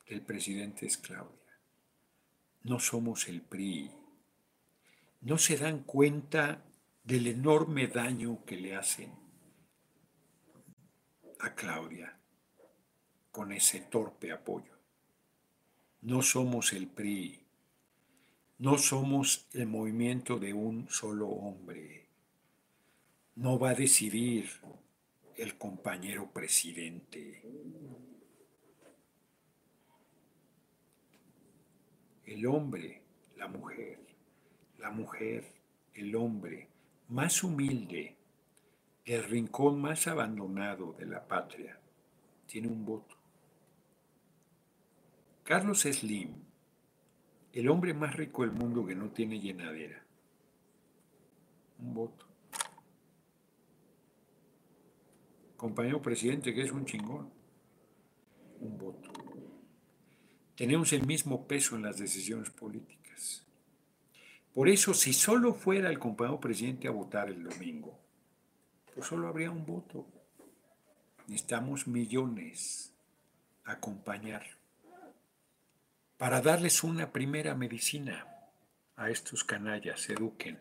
[0.09, 1.59] del presidente es Claudia.
[2.62, 3.90] No somos el PRI.
[5.23, 6.62] No se dan cuenta
[7.03, 9.12] del enorme daño que le hacen
[11.40, 12.17] a Claudia
[13.33, 14.73] con ese torpe apoyo.
[16.03, 17.45] No somos el PRI,
[18.59, 22.04] no somos el movimiento de un solo hombre.
[23.37, 24.49] No va a decidir
[25.37, 27.42] el compañero presidente.
[32.25, 33.03] El hombre,
[33.37, 33.99] la mujer,
[34.79, 35.53] la mujer,
[35.94, 36.68] el hombre,
[37.09, 38.16] más humilde,
[39.05, 41.79] el rincón más abandonado de la patria,
[42.47, 43.16] tiene un voto.
[45.42, 46.35] Carlos Slim,
[47.53, 50.03] el hombre más rico del mundo que no tiene llenadera.
[51.81, 52.34] Un voto.
[55.64, 57.33] Compañero presidente que es un chingón.
[58.61, 59.11] Un voto.
[60.55, 63.46] Tenemos el mismo peso en las decisiones políticas.
[64.53, 67.98] Por eso, si solo fuera el compañero presidente a votar el domingo,
[68.94, 70.07] pues solo habría un voto.
[71.29, 72.92] Necesitamos millones
[73.64, 74.44] acompañar
[76.18, 78.27] para darles una primera medicina
[78.96, 80.61] a estos canallas, eduquen.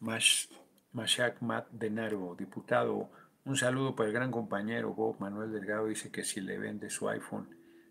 [0.00, 3.10] Mashak Mat Denaro, diputado,
[3.44, 7.08] un saludo para el gran compañero Bob Manuel Delgado, dice que si le vende su
[7.08, 7.48] iPhone,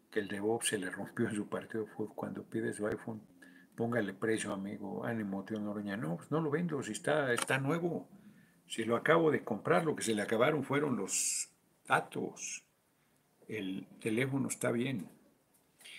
[0.10, 2.88] que el de Bob se le rompió en su partido de fútbol, cuando pide su
[2.88, 3.22] iPhone,
[3.76, 5.98] póngale precio, amigo, ánimo, tío Noroña.
[5.98, 8.08] No, pues no lo vendo, si está, está nuevo.
[8.68, 11.50] Si lo acabo de comprar, lo que se le acabaron fueron los
[11.88, 12.64] datos.
[13.48, 15.10] El teléfono está bien.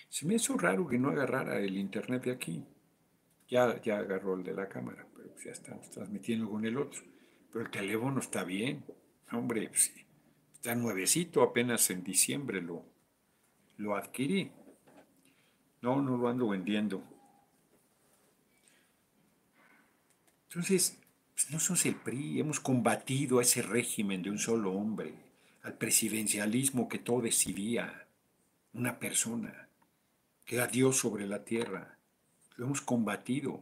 [0.08, 2.66] Se me hizo raro que no agarrara el internet de aquí.
[3.48, 7.02] Ya, ya agarró el de la cámara, pero pues ya estamos transmitiendo con el otro.
[7.50, 8.84] Pero el teléfono está bien.
[9.32, 9.92] Hombre, pues
[10.52, 12.84] está nuevecito, apenas en diciembre lo,
[13.78, 14.50] lo adquirí.
[15.80, 17.02] No, no lo ando vendiendo.
[20.48, 20.98] Entonces,
[21.32, 25.14] pues no somos el PRI, hemos combatido a ese régimen de un solo hombre,
[25.62, 28.06] al presidencialismo que todo decidía,
[28.74, 29.68] una persona
[30.44, 31.98] que era Dios sobre la tierra.
[32.56, 33.60] Lo hemos combatido.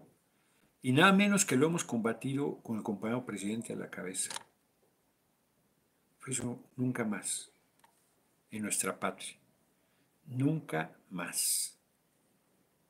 [0.82, 4.32] Y nada menos que lo hemos combatido con el compañero presidente a la cabeza.
[6.26, 7.50] Eso nunca más
[8.50, 9.36] en nuestra patria.
[10.26, 11.78] Nunca más.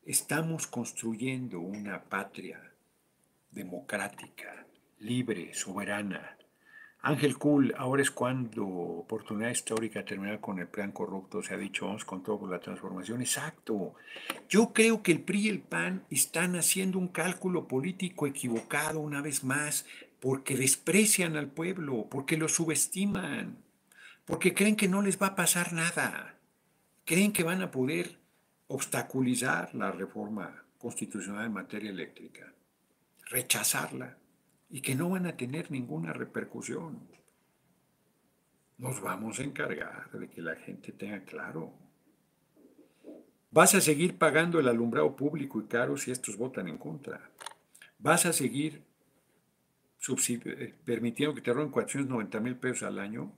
[0.05, 2.73] Estamos construyendo una patria
[3.51, 4.67] democrática,
[4.99, 6.37] libre, soberana,
[7.03, 11.87] Ángel Cool, ahora es cuando oportunidad histórica terminar con el plan corrupto, se ha dicho,
[11.87, 13.23] vamos con todo por la transformación.
[13.23, 13.95] Exacto.
[14.51, 19.23] Yo creo que el PRI y el PAN están haciendo un cálculo político equivocado una
[19.23, 19.87] vez más,
[20.21, 23.57] porque desprecian al pueblo, porque lo subestiman,
[24.27, 26.39] porque creen que no les va a pasar nada,
[27.05, 28.19] creen que van a poder
[28.69, 32.53] obstaculizar la reforma constitucional en materia eléctrica,
[33.27, 34.19] rechazarla
[34.69, 37.01] y que no van a tener ninguna repercusión.
[38.79, 41.73] Nos vamos a encargar de que la gente tenga claro.
[43.51, 47.31] Vas a seguir pagando el alumbrado público y caro si estos votan en contra.
[47.99, 48.90] Vas a seguir
[50.85, 53.33] permitiendo que te roben 490 mil pesos al año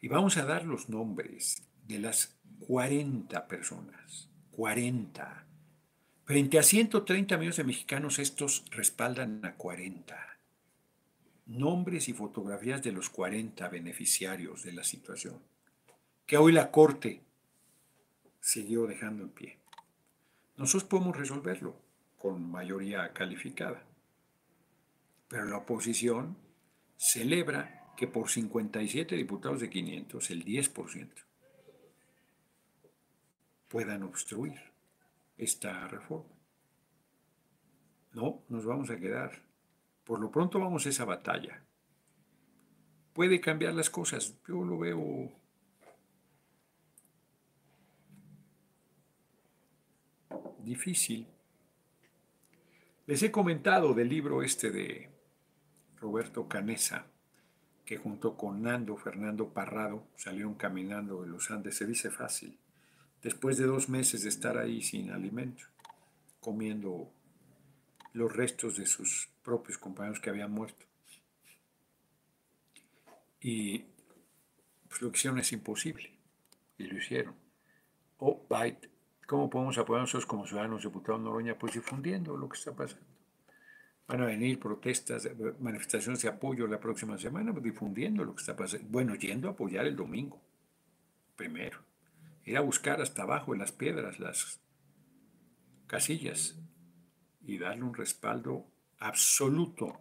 [0.00, 4.28] y vamos a dar los nombres de las 40 personas.
[4.52, 5.46] 40.
[6.24, 10.34] Frente a 130 millones de mexicanos, estos respaldan a 40
[11.46, 15.40] nombres y fotografías de los 40 beneficiarios de la situación,
[16.26, 17.22] que hoy la Corte
[18.40, 19.58] siguió dejando en pie.
[20.56, 21.76] Nosotros podemos resolverlo
[22.16, 23.82] con mayoría calificada,
[25.34, 26.36] pero la oposición
[26.96, 31.10] celebra que por 57 diputados de 500, el 10%,
[33.66, 34.60] puedan obstruir
[35.36, 36.30] esta reforma.
[38.12, 39.42] No, nos vamos a quedar
[40.04, 41.64] por lo pronto vamos a esa batalla.
[43.12, 44.36] Puede cambiar las cosas.
[44.46, 45.32] Yo lo veo
[50.60, 51.26] difícil.
[53.06, 55.13] Les he comentado del libro este de
[56.04, 57.06] Roberto Canesa,
[57.86, 61.76] que junto con Nando Fernando Parrado salieron caminando de los Andes.
[61.78, 62.58] Se dice fácil.
[63.22, 65.64] Después de dos meses de estar ahí sin alimento,
[66.40, 67.10] comiendo
[68.12, 70.84] los restos de sus propios compañeros que habían muerto.
[73.40, 73.86] Y
[74.86, 76.12] pues lo hicieron es imposible.
[76.76, 77.34] Y lo hicieron.
[78.18, 78.90] O Byte,
[79.26, 81.58] ¿cómo podemos apoyar nosotros como ciudadanos diputados Noroña?
[81.58, 83.13] Pues difundiendo lo que está pasando.
[84.06, 85.28] Van a venir protestas,
[85.60, 88.86] manifestaciones de apoyo la próxima semana, pues, difundiendo lo que está pasando.
[88.88, 90.42] Bueno, yendo a apoyar el domingo,
[91.36, 91.78] primero.
[92.44, 94.60] Ir a buscar hasta abajo en las piedras las
[95.86, 96.58] casillas
[97.46, 98.66] y darle un respaldo
[98.98, 100.00] absoluto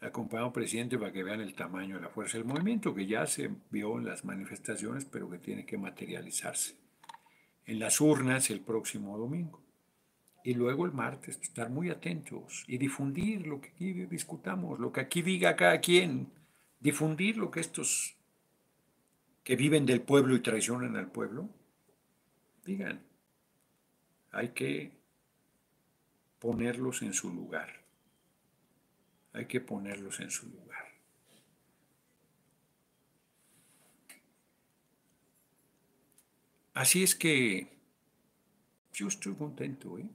[0.00, 3.26] al compañero presidente para que vean el tamaño de la fuerza del movimiento, que ya
[3.26, 6.76] se vio en las manifestaciones, pero que tiene que materializarse
[7.66, 9.63] en las urnas el próximo domingo.
[10.44, 15.00] Y luego el martes, estar muy atentos y difundir lo que aquí discutamos, lo que
[15.00, 16.30] aquí diga cada quien,
[16.80, 18.14] difundir lo que estos
[19.42, 21.48] que viven del pueblo y traicionan al pueblo,
[22.64, 23.02] digan.
[24.32, 24.92] Hay que
[26.40, 27.82] ponerlos en su lugar.
[29.32, 30.84] Hay que ponerlos en su lugar.
[36.74, 37.68] Así es que
[38.92, 39.98] yo estoy contento.
[39.98, 40.08] ¿eh?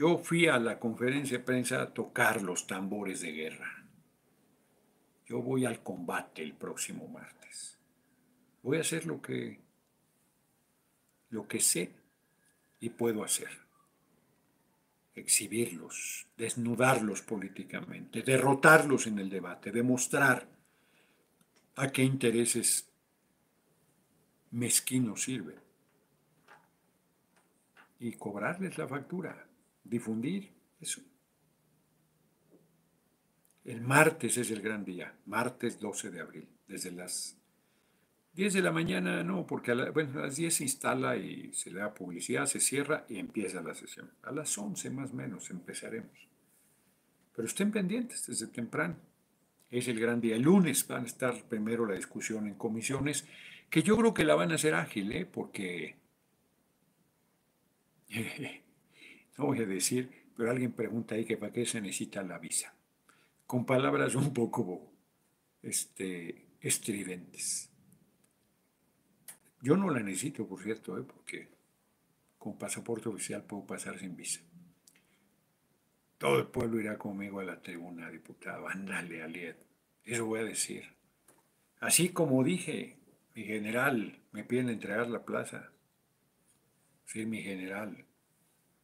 [0.00, 3.84] Yo fui a la conferencia de prensa a tocar los tambores de guerra.
[5.26, 7.78] Yo voy al combate el próximo martes.
[8.62, 9.60] Voy a hacer lo que
[11.28, 11.92] lo que sé
[12.80, 13.50] y puedo hacer.
[15.14, 20.48] Exhibirlos, desnudarlos políticamente, derrotarlos en el debate, demostrar
[21.76, 22.90] a qué intereses
[24.50, 25.60] mezquinos sirven
[27.98, 29.49] y cobrarles la factura
[29.90, 31.02] difundir eso.
[33.64, 37.36] El martes es el gran día, martes 12 de abril, desde las
[38.32, 41.92] 10 de la mañana, no, porque a, las 10 se instala y se le da
[41.92, 44.10] publicidad, se cierra y empieza la sesión.
[44.22, 46.28] A las 11 más o menos empezaremos.
[47.34, 48.96] Pero estén pendientes desde temprano.
[49.70, 50.36] Es el gran día.
[50.36, 53.26] El lunes van a estar primero la discusión en comisiones,
[53.68, 55.26] que yo creo que la van a hacer ágil, ¿eh?
[55.26, 55.96] porque
[59.40, 62.74] no voy a decir, pero alguien pregunta ahí que para qué se necesita la visa.
[63.46, 64.92] Con palabras un poco
[65.62, 67.70] este, estridentes.
[69.62, 71.02] Yo no la necesito, por cierto, ¿eh?
[71.02, 71.48] porque
[72.38, 74.40] con pasaporte oficial puedo pasar sin visa.
[76.18, 78.68] Todo el pueblo irá conmigo a la tribuna, diputado.
[78.68, 79.56] Ándale, Aliet.
[80.04, 80.84] Eso voy a decir.
[81.80, 82.98] Así como dije,
[83.34, 85.72] mi general, me piden entregar la plaza.
[87.06, 88.04] Sí, mi general,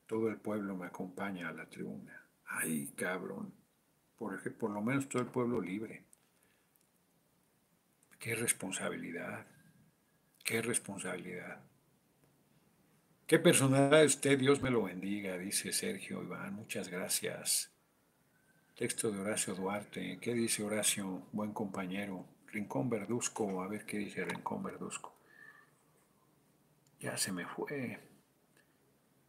[0.06, 2.26] todo el pueblo me acompaña a la tribuna.
[2.46, 3.52] Ay, cabrón.
[4.16, 6.04] Por, por lo menos todo el pueblo libre.
[8.18, 9.46] Qué responsabilidad.
[10.42, 11.60] Qué responsabilidad.
[13.26, 17.72] Qué personalidad usted, Dios me lo bendiga, dice Sergio Iván, muchas gracias.
[18.76, 21.26] Texto de Horacio Duarte, ¿qué dice Horacio?
[21.32, 22.24] Buen compañero.
[22.46, 25.12] Rincón Verduzco, a ver qué dice Rincón Verduzco.
[27.00, 27.98] Ya se me fue.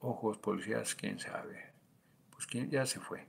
[0.07, 1.65] Ojos, policías, quién sabe.
[2.31, 3.27] Pues quién ya se fue.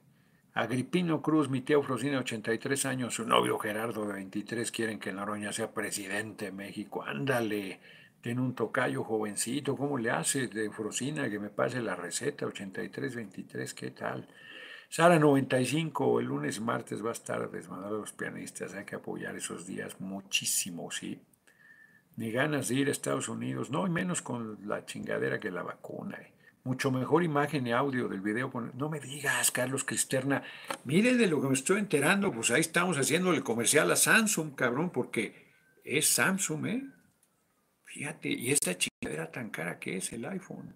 [0.55, 5.53] Agripino Cruz, mi tía Frosina, 83 años, su novio Gerardo, de 23, quieren que Noroña
[5.53, 7.03] sea presidente de México.
[7.03, 7.81] Ándale,
[8.21, 12.47] tiene un tocayo jovencito, ¿cómo le hace de Frosina que me pase la receta?
[12.47, 14.29] 83, 23, ¿qué tal?
[14.89, 19.67] Sara 95, el lunes martes va a estar desmadado los pianistas, hay que apoyar esos
[19.67, 21.21] días muchísimo, ¿sí?
[22.15, 25.65] Ni ganas de ir a Estados Unidos, no, y menos con la chingadera que la
[25.65, 26.19] vacuna.
[26.19, 26.38] ¿eh?
[26.69, 28.53] Mucho mejor imagen y audio del video.
[28.75, 30.43] No me digas, Carlos Cristerna,
[30.85, 34.91] mire de lo que me estoy enterando, pues ahí estamos haciéndole comercial a Samsung, cabrón,
[34.91, 35.49] porque
[35.83, 36.85] es Samsung, ¿eh?
[37.85, 40.75] Fíjate, y esta chingadera tan cara que es el iPhone.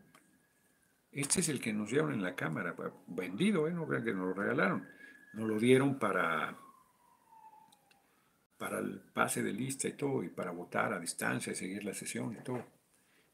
[1.13, 2.75] Este es el que nos dieron en la cámara,
[3.07, 3.73] vendido, ¿eh?
[3.75, 4.89] No crean que nos lo regalaron.
[5.35, 6.57] Nos lo dieron para,
[8.57, 11.93] para el pase de lista y todo, y para votar a distancia y seguir la
[11.93, 12.65] sesión y todo.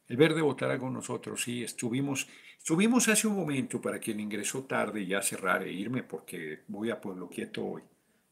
[0.09, 2.29] El verde votará con nosotros, sí, estuvimos,
[2.69, 6.91] estuvimos hace un momento para quien ingresó tarde y ya cerrar e irme porque voy
[6.91, 7.83] a Pueblo Quieto hoy.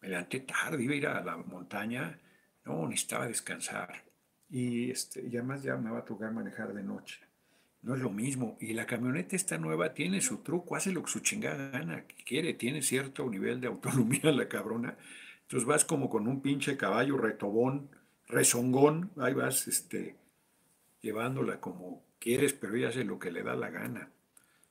[0.03, 2.19] Me levanté tarde, iba a ir a la montaña,
[2.67, 4.05] no, necesitaba descansar.
[4.51, 7.19] Y, este, y además ya me va a tocar manejar de noche.
[7.81, 8.59] No es lo mismo.
[8.61, 12.53] Y la camioneta esta nueva tiene su truco, hace lo que su chingada gana quiere,
[12.53, 14.99] tiene cierto nivel de autonomía la cabrona.
[15.45, 17.89] Entonces vas como con un pinche caballo retobón,
[18.29, 20.15] rezongón, ahí vas, este,
[21.01, 24.11] llevándola como quieres, pero ella hace lo que le da la gana.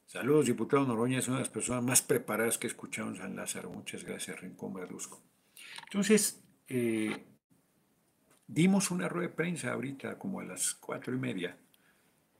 [0.07, 3.35] Saludos, diputado Noroña, es una de las personas más preparadas que he escuchado en San
[3.35, 3.71] Lázaro.
[3.71, 5.21] Muchas gracias, Rincón Verduzco.
[5.85, 7.25] Entonces, eh,
[8.47, 11.57] dimos una rueda de prensa ahorita, como a las cuatro y media,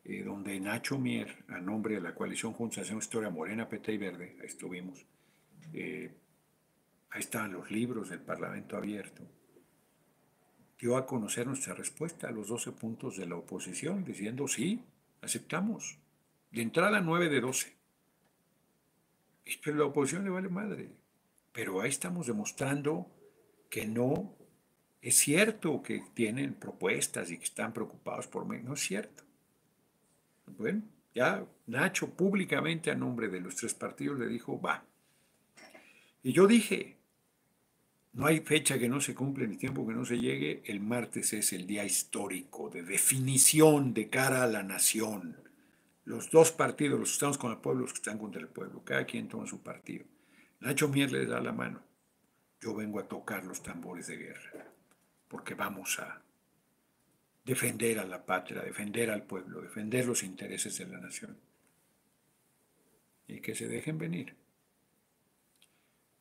[0.04, 3.98] eh, donde Nacho Mier, a nombre de la coalición Juntos Hacemos Historia Morena, PT y
[3.98, 5.04] Verde, ahí estuvimos,
[5.74, 6.16] eh,
[7.10, 9.24] ahí están los libros del Parlamento abierto,
[10.80, 14.84] dio a conocer nuestra respuesta a los 12 puntos de la oposición, diciendo sí,
[15.22, 15.98] aceptamos.
[16.56, 17.76] De entrada 9 de 12.
[19.62, 20.90] Pero la oposición le vale madre.
[21.52, 23.12] Pero ahí estamos demostrando
[23.70, 24.34] que no
[25.02, 28.60] es cierto que tienen propuestas y que están preocupados por mí.
[28.64, 29.26] No es cierto.
[30.58, 30.84] Bueno,
[31.14, 34.86] ya Nacho públicamente a nombre de los tres partidos le dijo, va.
[36.24, 36.96] Y yo dije,
[38.14, 40.64] no hay fecha que no se cumple ni tiempo que no se llegue.
[40.64, 45.45] El martes es el día histórico de definición de cara a la nación.
[46.06, 48.84] Los dos partidos, los que estamos con el pueblo, los que están contra el pueblo,
[48.84, 50.06] cada quien toma su partido.
[50.60, 51.82] Nacho Mier le da la mano.
[52.62, 54.72] Yo vengo a tocar los tambores de guerra,
[55.28, 56.22] porque vamos a
[57.44, 61.38] defender a la patria, defender al pueblo, defender los intereses de la nación.
[63.28, 64.36] Y que se dejen venir.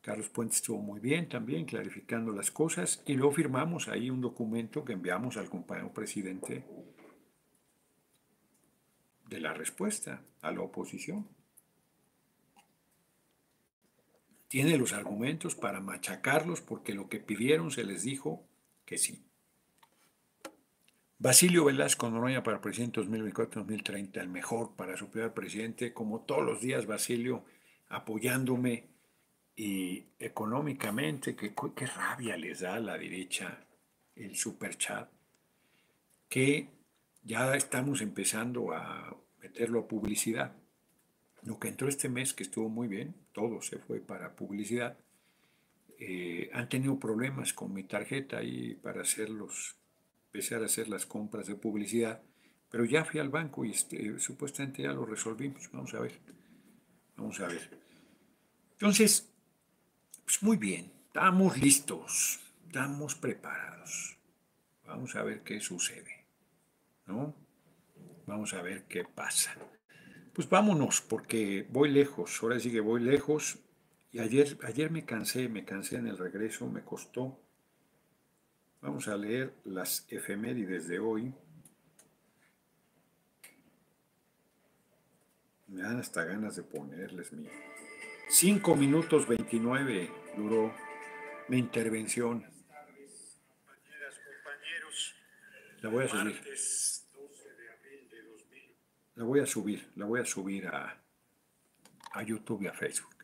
[0.01, 4.85] Carlos Puente estuvo muy bien también clarificando las cosas y luego firmamos ahí un documento
[4.85, 6.64] que enviamos al compañero presidente
[9.35, 11.28] de la respuesta a la oposición.
[14.47, 18.47] Tiene los argumentos para machacarlos porque lo que pidieron se les dijo
[18.85, 19.24] que sí.
[21.18, 26.61] Basilio Velasco Noroña para presidente 2024-2030, el mejor para su primer presidente, como todos los
[26.61, 27.45] días Basilio
[27.89, 28.87] apoyándome
[29.57, 33.66] y económicamente, qué, qué rabia les da a la derecha
[34.14, 35.11] el super chat,
[36.28, 36.68] que
[37.24, 40.57] ya estamos empezando a meterlo a publicidad.
[41.42, 44.97] Lo que entró este mes, que estuvo muy bien, todo se fue para publicidad.
[45.99, 49.76] Eh, han tenido problemas con mi tarjeta y para hacerlos,
[50.26, 52.22] empezar a hacer las compras de publicidad,
[52.70, 55.70] pero ya fui al banco y este, supuestamente ya lo resolvimos.
[55.72, 56.18] Vamos a ver.
[57.16, 57.78] Vamos a ver.
[58.72, 59.30] Entonces,
[60.24, 64.16] pues muy bien, estamos listos, estamos preparados.
[64.86, 66.26] Vamos a ver qué sucede,
[67.07, 67.43] ¿no?
[68.27, 69.55] Vamos a ver qué pasa.
[70.33, 73.59] Pues vámonos, porque voy lejos, ahora sí que voy lejos.
[74.11, 77.41] Y ayer, ayer me cansé, me cansé en el regreso, me costó.
[78.81, 81.35] Vamos a leer las efemérides de hoy.
[85.68, 87.49] Me dan hasta ganas de ponerles mi
[88.29, 90.75] 5 minutos 29 duró
[91.49, 92.43] mi intervención.
[92.43, 95.14] Compañeras, compañeros.
[95.83, 97.03] La voy a subir.
[99.17, 101.01] La voy a subir, la voy a subir a,
[102.12, 103.15] a YouTube y a Facebook.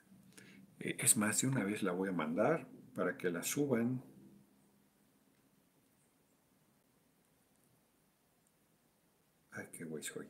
[0.78, 4.02] Eh, es más, de una vez la voy a mandar para que la suban.
[9.52, 10.26] Ay, qué güey soy.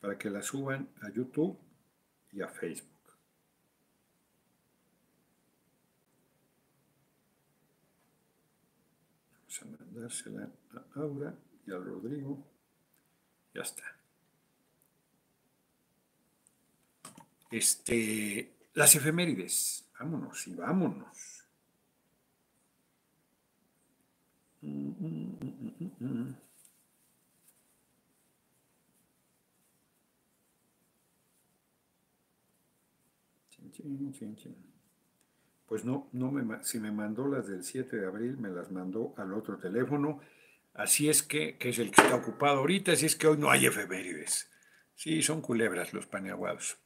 [0.00, 1.58] Para que la suban a YouTube
[2.32, 2.94] y a Facebook.
[9.62, 12.53] a mandársela a Aura y a Rodrigo.
[13.54, 13.84] Ya está.
[17.50, 19.88] Este, las efemérides.
[19.98, 21.34] Vámonos y vámonos.
[35.66, 39.14] Pues no, no me, si me mandó las del 7 de abril, me las mandó
[39.16, 40.20] al otro teléfono.
[40.74, 43.50] Así es que, que es el que está ocupado ahorita, así es que hoy no
[43.50, 44.50] hay efemérides.
[44.94, 46.78] Sí, son culebras los paneaguados.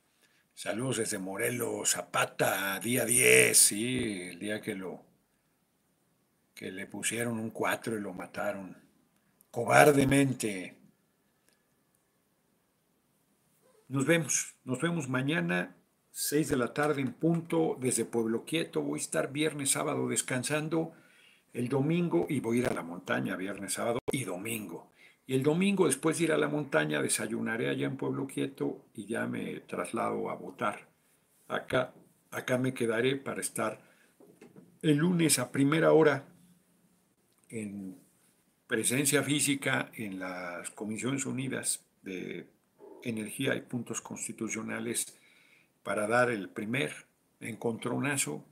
[0.54, 5.04] Saludos desde Morelos, Zapata, día 10, sí, el día que lo
[6.54, 8.76] que le pusieron un 4 y lo mataron
[9.50, 10.76] cobardemente.
[13.86, 15.76] Nos vemos, nos vemos mañana
[16.10, 18.82] 6 de la tarde en punto desde Pueblo Quieto.
[18.82, 20.92] Voy a estar viernes, sábado descansando.
[21.58, 24.92] El domingo y voy a ir a la montaña viernes, sábado y domingo.
[25.26, 29.06] Y el domingo, después de ir a la montaña, desayunaré allá en Pueblo Quieto y
[29.06, 30.86] ya me traslado a votar.
[31.48, 31.92] Acá,
[32.30, 33.80] acá me quedaré para estar
[34.82, 36.28] el lunes a primera hora
[37.48, 37.98] en
[38.68, 42.46] presencia física en las Comisiones Unidas de
[43.02, 45.18] Energía y Puntos Constitucionales
[45.82, 46.94] para dar el primer
[47.40, 48.44] encontronazo,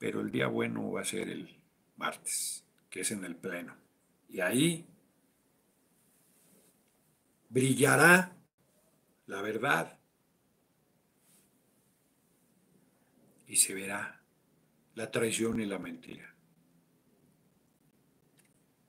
[0.00, 1.59] pero el día bueno va a ser el
[2.00, 3.76] martes, que es en el Pleno.
[4.28, 4.86] Y ahí
[7.50, 8.34] brillará
[9.26, 9.98] la verdad
[13.46, 14.22] y se verá
[14.94, 16.34] la traición y la mentira.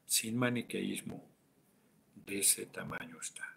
[0.06, 1.30] Sin maniqueísmo,
[2.26, 3.48] de ese tamaño está.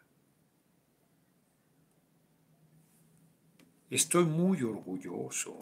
[3.90, 5.60] Estoy muy orgulloso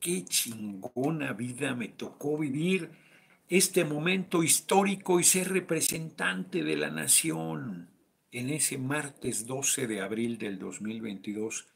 [0.00, 2.90] qué chingona vida me tocó vivir
[3.50, 7.90] este momento histórico y ser representante de la nación
[8.30, 11.66] en ese martes 12 de abril del 2022,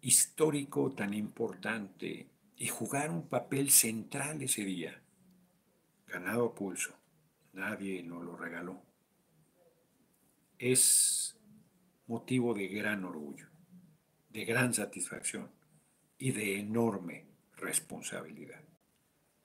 [0.00, 5.02] histórico tan importante, y jugar un papel central ese día,
[6.06, 6.94] ganado a pulso,
[7.52, 8.82] nadie nos lo regaló.
[10.58, 11.38] Es
[12.06, 13.46] motivo de gran orgullo,
[14.30, 15.50] de gran satisfacción
[16.16, 17.26] y de enorme
[17.58, 18.64] responsabilidad.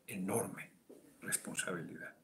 [0.07, 0.72] Enorme
[1.23, 2.15] responsabilidad.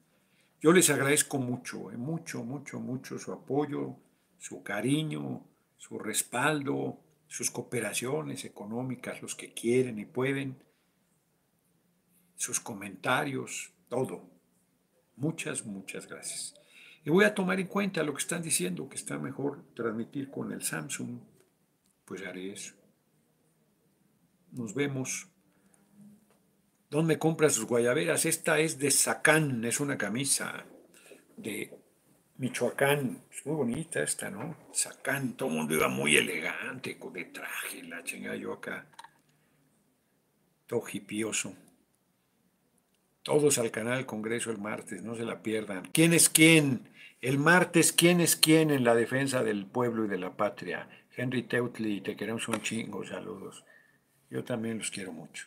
[0.61, 3.95] Yo les agradezco mucho, eh, mucho, mucho, mucho su apoyo,
[4.37, 5.45] su cariño,
[5.77, 10.61] su respaldo, sus cooperaciones económicas, los que quieren y pueden,
[12.35, 14.29] sus comentarios, todo.
[15.15, 16.55] Muchas, muchas gracias.
[17.05, 20.51] Y voy a tomar en cuenta lo que están diciendo, que está mejor transmitir con
[20.51, 21.19] el Samsung.
[22.05, 22.75] Pues haré eso.
[24.51, 25.27] Nos vemos.
[26.89, 28.25] ¿Dónde compras sus guayaberas?
[28.25, 30.65] Esta es de Sacán, es una camisa
[31.37, 31.71] de
[32.37, 33.25] Michoacán.
[33.31, 34.57] Es muy bonita esta, ¿no?
[34.73, 38.87] Sacán, todo el mundo iba muy elegante, con de traje, la chingada yo acá.
[40.65, 41.53] Todo hipioso.
[43.21, 45.91] Todos al canal Congreso el martes, no se la pierdan.
[45.93, 46.89] ¿Quién es quién?
[47.21, 50.89] El martes, ¿quién es quién en la defensa del pueblo y de la patria?
[51.15, 53.63] Henry Teutli, te queremos un chingo, saludos.
[54.31, 55.45] Yo también los quiero mucho.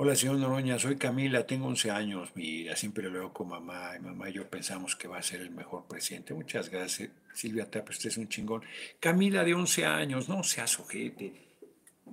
[0.00, 2.30] Hola, señor Noroña, soy Camila, tengo 11 años.
[2.36, 5.40] Mira, siempre lo veo con mamá y mamá y yo pensamos que va a ser
[5.40, 6.34] el mejor presidente.
[6.34, 8.62] Muchas gracias, Silvia Tapa, usted es un chingón.
[9.00, 11.32] Camila, de 11 años, no sea sujete.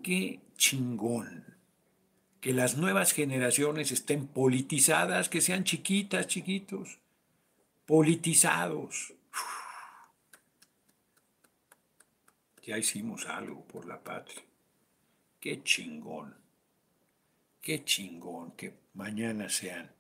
[0.02, 1.46] Qué chingón
[2.42, 6.98] que las nuevas generaciones estén politizadas, que sean chiquitas, chiquitos,
[7.86, 9.14] politizados.
[12.64, 14.42] Ya hicimos algo por la patria.
[15.40, 16.45] Qué chingón,
[17.66, 19.91] qué chingón que mañana sean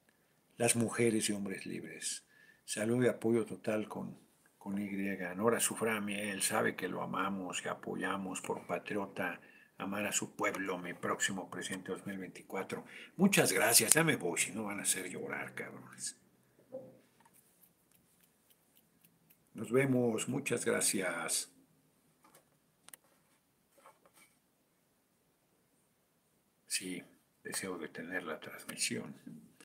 [0.55, 2.23] las mujeres y hombres libres.
[2.63, 4.19] Salud y apoyo total con,
[4.59, 4.87] con Y.
[5.35, 9.41] Nora Suframi, él sabe que lo amamos y apoyamos por patriota
[9.79, 12.85] amar a su pueblo, mi próximo presidente 2024.
[13.17, 16.15] Muchas gracias, ya me voy, si no van a hacer llorar, cabrones.
[19.55, 21.51] Nos vemos, muchas gracias.
[26.67, 27.03] Sí,
[27.45, 29.15] deseo detener la transmisión.